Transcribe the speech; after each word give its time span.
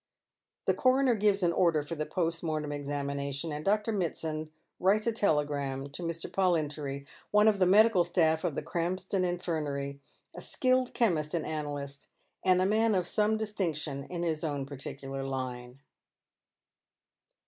The 0.65 0.73
coroner 0.73 1.13
gives 1.13 1.43
an 1.43 1.53
order 1.53 1.83
for 1.83 1.93
the 1.93 2.07
post 2.07 2.41
mortem 2.41 2.71
examination, 2.71 3.51
and 3.51 3.63
Dr. 3.63 3.93
Mitsand 3.93 4.49
writes 4.79 5.05
a 5.05 5.13
telegi 5.13 5.61
am 5.61 5.89
to 5.89 6.01
Mr. 6.01 6.27
PoUintory, 6.27 7.05
one 7.29 7.47
of 7.47 7.59
the 7.59 7.67
medical 7.67 8.03
staff 8.03 8.43
of 8.43 8.55
the 8.55 8.63
Krampston 8.63 9.23
Infinnary, 9.23 9.99
a 10.35 10.41
skilled 10.41 10.95
chemist 10.95 11.35
and 11.35 11.45
analyst, 11.45 12.07
and 12.43 12.63
a 12.63 12.65
man 12.65 12.95
of 12.95 13.05
some 13.05 13.37
distinction 13.37 14.05
in 14.05 14.23
his 14.23 14.43
own 14.43 14.65
particular 14.65 15.21
hne. 15.23 15.77